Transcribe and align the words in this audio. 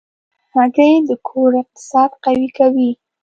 هګۍ 0.55 0.93
د 1.09 1.11
کور 1.27 1.51
اقتصاد 1.61 2.11
قوي 2.23 2.47
کوي. 2.57 2.91